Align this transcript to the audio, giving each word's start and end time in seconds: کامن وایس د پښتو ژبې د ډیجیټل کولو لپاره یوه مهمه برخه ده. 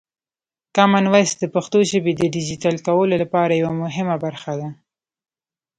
کامن 0.75 1.05
وایس 1.13 1.31
د 1.37 1.43
پښتو 1.55 1.79
ژبې 1.91 2.13
د 2.15 2.21
ډیجیټل 2.35 2.75
کولو 2.87 3.15
لپاره 3.23 3.59
یوه 3.61 3.73
مهمه 3.83 4.15
برخه 4.25 4.51
ده. 4.59 4.69